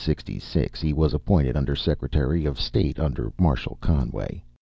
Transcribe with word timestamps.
In 0.01 0.09
1766 0.09 0.81
he 0.81 0.93
was 0.93 1.13
appointed 1.13 1.55
Under 1.55 1.75
Secretary 1.75 2.43
of 2.47 2.59
State 2.59 2.97
under 2.99 3.31
Marshal 3.37 3.77
Conway. 3.81 4.43